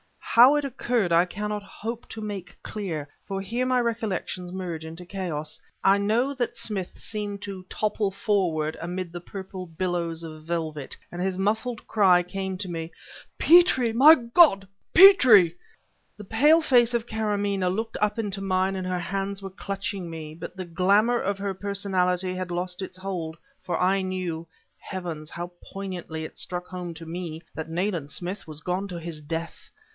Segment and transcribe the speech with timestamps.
[0.19, 5.03] How it occurred I cannot hope to make dear, for here my recollections merge into
[5.03, 5.59] a chaos.
[5.83, 11.21] I know that Smith seemed to topple forward amid the purple billows of velvet, and
[11.21, 12.91] his muffled cry came to me:
[13.37, 13.91] "Petrie!
[13.91, 15.55] My God, Petrie!"...
[16.17, 20.33] The pale face of Karamaneh looked up into mine and her hands were clutching me,
[20.33, 24.47] but the glamour of her personality had lost its hold, for I knew
[24.79, 27.43] heavens, how poignantly it struck home to me!
[27.53, 29.69] that Nayland Smith was gone to his death.